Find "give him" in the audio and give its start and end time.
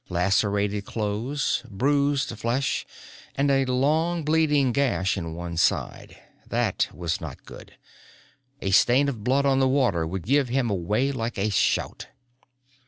10.25-10.71